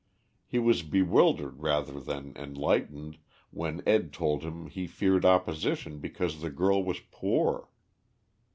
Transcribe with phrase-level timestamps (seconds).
[0.47, 3.19] He was bewildered rather than enlightened
[3.51, 4.11] when Ed.
[4.11, 7.69] told him he feared opposition because the girl was poor.